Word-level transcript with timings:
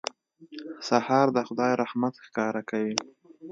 سهار 0.87 1.27
د 1.35 1.37
خدای 1.47 1.71
رحمت 1.81 2.13
ښکاره 2.25 2.61
کوي. 2.69 2.95